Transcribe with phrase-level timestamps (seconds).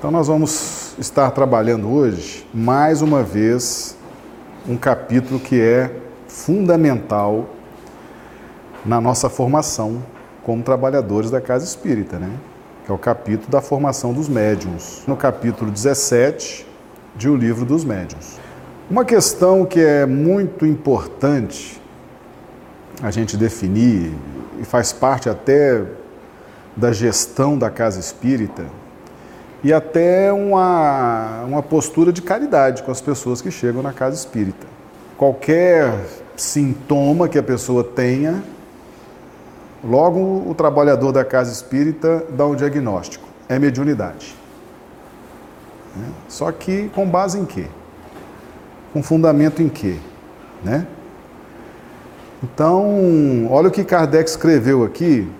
[0.00, 3.94] Então, nós vamos estar trabalhando hoje, mais uma vez,
[4.66, 5.94] um capítulo que é
[6.26, 7.50] fundamental
[8.82, 10.02] na nossa formação
[10.42, 12.30] como trabalhadores da casa espírita, né?
[12.86, 16.66] Que é o capítulo da formação dos médiums, no capítulo 17
[17.14, 18.38] de O Livro dos Médiuns.
[18.90, 21.78] Uma questão que é muito importante
[23.02, 24.14] a gente definir
[24.58, 25.84] e faz parte até
[26.74, 28.79] da gestão da casa espírita
[29.62, 34.66] e até uma, uma postura de caridade com as pessoas que chegam na casa espírita.
[35.18, 35.92] Qualquer
[36.36, 38.42] sintoma que a pessoa tenha,
[39.84, 44.34] logo o trabalhador da casa espírita dá um diagnóstico: é mediunidade.
[45.94, 46.06] Né?
[46.28, 47.66] Só que com base em quê?
[48.94, 49.96] Com fundamento em quê?
[50.64, 50.86] Né?
[52.42, 55.30] Então, olha o que Kardec escreveu aqui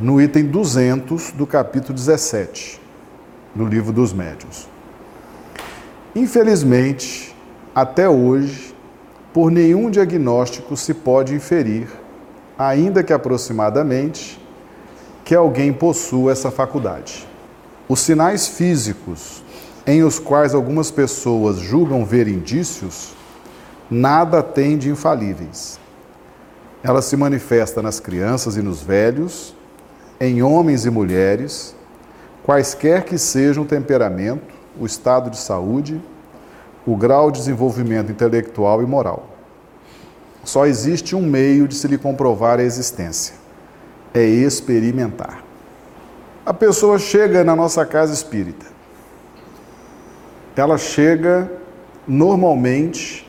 [0.00, 2.87] no item 200 do capítulo 17
[3.58, 4.68] no livro dos médiuns.
[6.14, 7.34] Infelizmente,
[7.74, 8.72] até hoje,
[9.32, 11.88] por nenhum diagnóstico se pode inferir,
[12.56, 14.40] ainda que aproximadamente,
[15.24, 17.26] que alguém possua essa faculdade.
[17.88, 19.42] Os sinais físicos
[19.84, 23.14] em os quais algumas pessoas julgam ver indícios,
[23.90, 25.80] nada têm de infalíveis.
[26.80, 29.52] Ela se manifesta nas crianças e nos velhos,
[30.20, 31.74] em homens e mulheres,
[32.48, 36.00] quaisquer que sejam o temperamento, o estado de saúde,
[36.86, 39.28] o grau de desenvolvimento intelectual e moral.
[40.44, 43.34] Só existe um meio de se lhe comprovar a existência:
[44.14, 45.44] é experimentar.
[46.46, 48.64] A pessoa chega na nossa casa espírita.
[50.56, 51.52] Ela chega
[52.06, 53.28] normalmente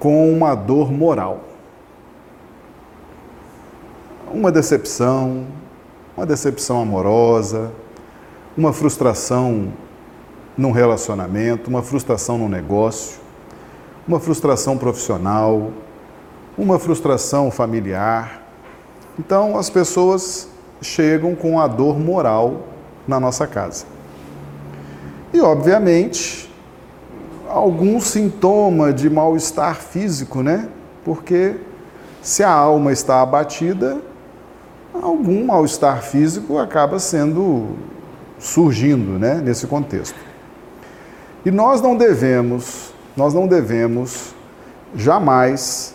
[0.00, 1.44] com uma dor moral.
[4.32, 5.46] Uma decepção,
[6.16, 7.70] uma decepção amorosa,
[8.56, 9.72] uma frustração
[10.56, 13.20] num relacionamento, uma frustração no negócio,
[14.08, 15.70] uma frustração profissional,
[16.56, 18.42] uma frustração familiar.
[19.18, 20.48] Então as pessoas
[20.80, 22.62] chegam com a dor moral
[23.06, 23.84] na nossa casa.
[25.32, 26.50] E obviamente
[27.48, 30.68] algum sintoma de mal-estar físico, né?
[31.04, 31.56] Porque
[32.22, 34.00] se a alma está abatida,
[34.94, 37.76] algum mal-estar físico acaba sendo
[38.38, 40.18] surgindo né, nesse contexto.
[41.44, 44.34] E nós não devemos, nós não devemos
[44.94, 45.94] jamais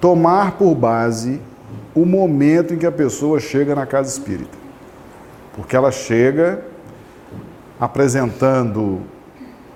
[0.00, 1.40] tomar por base
[1.94, 4.58] o momento em que a pessoa chega na casa espírita.
[5.54, 6.64] Porque ela chega
[7.78, 9.00] apresentando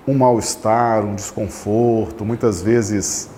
[0.07, 3.29] um mal-estar, um desconforto, muitas vezes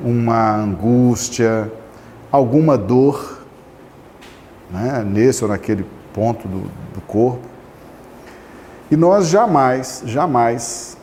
[0.00, 1.70] uma angústia,
[2.30, 3.40] alguma dor,
[4.70, 6.60] né, nesse ou naquele ponto do,
[6.94, 7.55] do corpo.
[8.90, 10.96] E nós jamais, jamais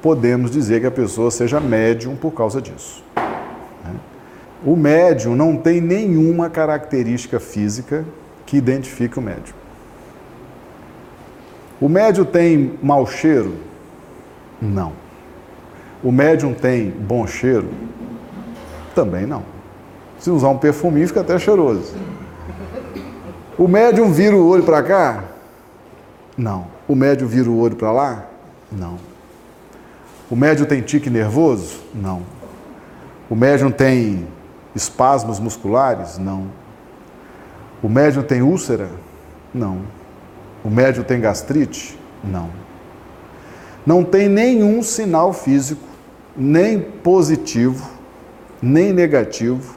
[0.00, 3.02] podemos dizer que a pessoa seja médium por causa disso.
[3.16, 3.94] Né?
[4.64, 8.04] O médium não tem nenhuma característica física
[8.44, 9.56] que identifique o médium.
[11.80, 13.56] O médium tem mau cheiro?
[14.62, 14.92] Não.
[16.02, 17.68] O médium tem bom cheiro?
[18.94, 19.42] Também não.
[20.18, 21.94] Se usar um perfuminho, fica até cheiroso.
[23.58, 25.24] O médium vira o olho para cá?
[26.36, 26.75] Não.
[26.88, 28.26] O médio vira o olho para lá?
[28.70, 28.98] Não.
[30.30, 31.80] O médio tem tique nervoso?
[31.94, 32.22] Não.
[33.28, 34.26] O médium tem
[34.74, 36.18] espasmos musculares?
[36.18, 36.46] Não.
[37.82, 38.88] O médium tem úlcera?
[39.52, 39.80] Não.
[40.64, 41.98] O médium tem gastrite?
[42.22, 42.50] Não.
[43.84, 45.86] Não tem nenhum sinal físico,
[46.36, 47.88] nem positivo,
[48.60, 49.76] nem negativo,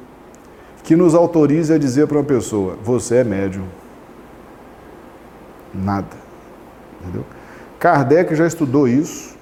[0.84, 3.68] que nos autorize a dizer para uma pessoa: você é médium.
[5.74, 6.29] Nada.
[7.02, 7.26] Entendeu?
[7.80, 9.38] Kardec já estudou isso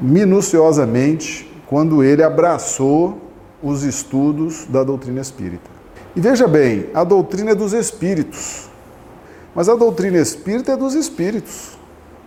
[0.00, 3.20] minuciosamente quando ele abraçou
[3.62, 5.70] os estudos da doutrina espírita.
[6.16, 8.68] E veja bem, a doutrina é dos espíritos,
[9.54, 11.78] mas a doutrina espírita é dos espíritos.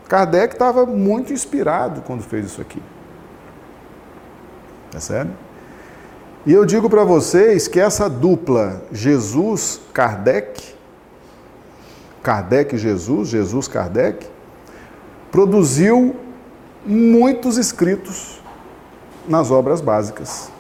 [0.08, 2.82] Kardec estava muito inspirado quando fez isso aqui.
[4.92, 5.32] Percebe?
[6.46, 10.76] E eu digo para vocês que essa dupla Jesus-Kardec,
[12.22, 14.28] Kardec-Jesus, Jesus-Kardec,
[15.34, 16.16] produziu
[16.86, 18.40] muitos escritos
[19.28, 20.52] nas obras básicas.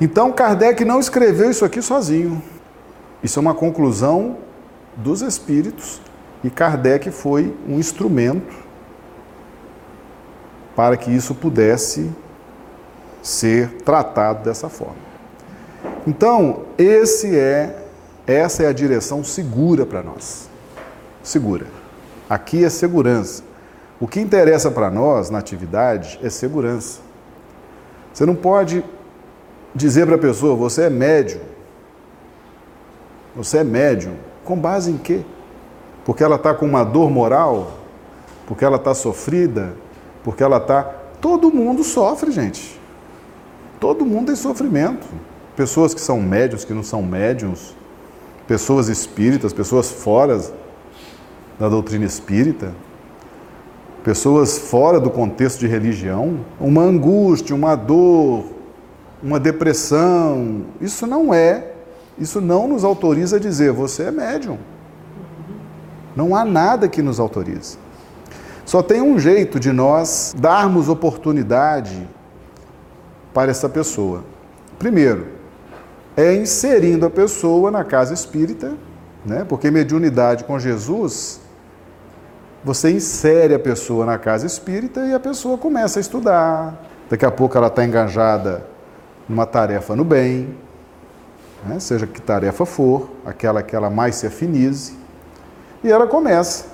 [0.00, 2.42] Então Kardec não escreveu isso aqui sozinho.
[3.22, 4.38] Isso é uma conclusão
[4.96, 6.00] dos espíritos
[6.42, 8.54] e Kardec foi um instrumento
[10.74, 12.10] para que isso pudesse
[13.22, 15.04] ser tratado dessa forma.
[16.06, 17.82] Então, esse é
[18.26, 20.55] essa é a direção segura para nós.
[21.26, 21.66] Segura.
[22.30, 23.42] Aqui é segurança.
[24.00, 27.00] O que interessa para nós na atividade é segurança.
[28.12, 28.84] Você não pode
[29.74, 31.40] dizer para a pessoa, você é médium.
[33.34, 34.14] Você é médium.
[34.44, 35.22] Com base em quê?
[36.04, 37.72] Porque ela está com uma dor moral?
[38.46, 39.74] Porque ela está sofrida?
[40.22, 40.82] Porque ela está.
[41.20, 42.80] Todo mundo sofre, gente.
[43.80, 45.06] Todo mundo tem sofrimento.
[45.56, 47.74] Pessoas que são médios, que não são médiums,
[48.46, 50.40] pessoas espíritas, pessoas fora
[51.58, 52.72] da doutrina espírita,
[54.04, 58.44] pessoas fora do contexto de religião, uma angústia, uma dor,
[59.22, 60.66] uma depressão.
[60.80, 61.72] Isso não é,
[62.18, 64.58] isso não nos autoriza a dizer você é médium.
[66.14, 67.78] Não há nada que nos autorize.
[68.64, 72.08] Só tem um jeito de nós darmos oportunidade
[73.32, 74.24] para essa pessoa.
[74.78, 75.26] Primeiro,
[76.16, 78.74] é inserindo a pessoa na casa espírita,
[79.24, 79.44] né?
[79.48, 81.40] porque mediunidade com Jesus,
[82.66, 86.74] você insere a pessoa na casa espírita e a pessoa começa a estudar.
[87.08, 88.66] Daqui a pouco ela está engajada
[89.28, 90.58] numa tarefa no bem,
[91.64, 91.78] né?
[91.78, 94.98] seja que tarefa for, aquela que ela mais se afinize,
[95.84, 96.64] e ela começa,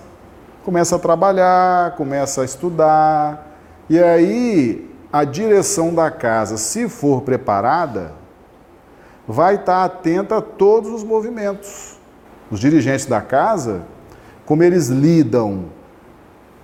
[0.64, 3.54] começa a trabalhar, começa a estudar,
[3.86, 8.12] e aí a direção da casa, se for preparada,
[9.28, 12.00] vai estar atenta a todos os movimentos.
[12.50, 13.82] Os dirigentes da casa,
[14.46, 15.66] como eles lidam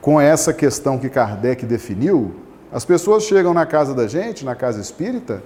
[0.00, 2.34] com essa questão que Kardec definiu,
[2.72, 5.42] as pessoas chegam na casa da gente, na casa espírita,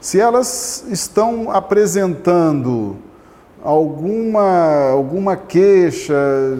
[0.00, 2.96] se elas estão apresentando
[3.62, 6.14] alguma, alguma queixa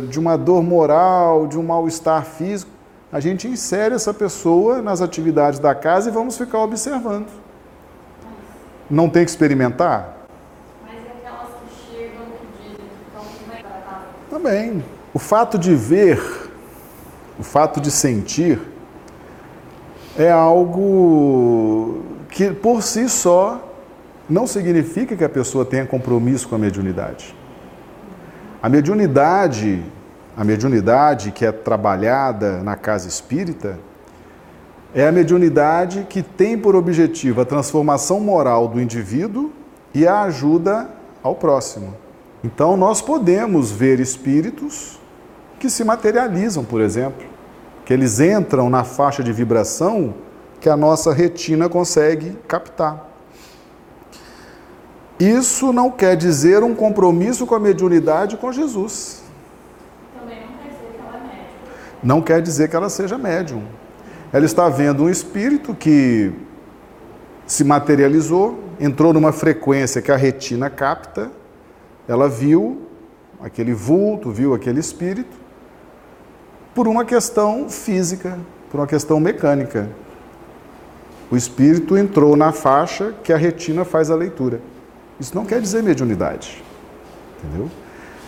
[0.09, 2.71] de uma dor moral, de um mal-estar físico,
[3.13, 7.29] a gente insere essa pessoa nas atividades da casa e vamos ficar observando.
[8.91, 10.27] Não tem que experimentar?
[10.83, 13.65] Mas aquelas que chegam que dizem que estão bem.
[14.31, 14.85] Também.
[15.13, 16.44] O fato de ver,
[17.39, 18.61] o fato de sentir,
[20.17, 23.73] é algo que por si só
[24.29, 27.35] não significa que a pessoa tenha compromisso com a mediunidade.
[28.63, 29.83] A mediunidade,
[30.37, 33.79] a mediunidade que é trabalhada na casa espírita,
[34.95, 39.53] é a mediunidade que tem por objetivo a transformação moral do indivíduo
[39.93, 40.89] e a ajuda
[41.23, 41.95] ao próximo.
[42.43, 45.01] Então, nós podemos ver espíritos
[45.65, 47.27] que se materializam, por exemplo,
[47.87, 50.13] que eles entram na faixa de vibração
[50.61, 53.09] que a nossa retina consegue captar.
[55.19, 59.23] Isso não quer dizer um compromisso com a mediunidade com Jesus.
[60.21, 61.57] Também não quer dizer que ela é médica.
[62.03, 63.63] Não quer dizer que ela seja médium.
[64.35, 66.31] Ela está vendo um espírito que
[67.47, 71.31] se materializou, entrou numa frequência que a retina capta,
[72.07, 72.83] ela viu
[73.41, 75.44] aquele vulto, viu aquele espírito,
[76.75, 78.39] por uma questão física,
[78.71, 79.89] por uma questão mecânica.
[81.31, 84.61] O espírito entrou na faixa que a retina faz a leitura.
[85.19, 86.63] Isso não quer dizer mediunidade.
[87.39, 87.71] Entendeu?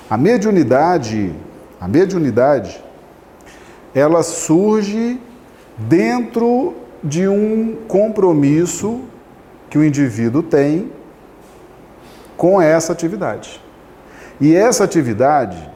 [0.08, 1.34] A mediunidade,
[1.80, 2.82] a mediunidade,
[3.94, 5.20] ela surge
[5.76, 9.02] dentro de um compromisso
[9.68, 10.90] que o indivíduo tem
[12.36, 13.60] com essa atividade.
[14.40, 15.68] E essa atividade,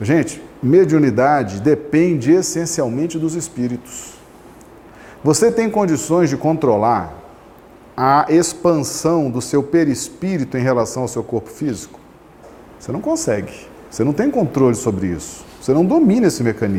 [0.00, 4.14] gente, mediunidade depende essencialmente dos espíritos.
[5.24, 7.12] Você tem condições de controlar
[7.96, 11.98] a expansão do seu perispírito em relação ao seu corpo físico?
[12.78, 13.52] Você não consegue.
[13.90, 15.44] Você não tem controle sobre isso.
[15.60, 16.70] Você não domina esse mecanismo.